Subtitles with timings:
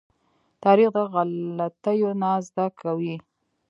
[0.63, 3.15] تاریخ د غلطيو نه زده کوي.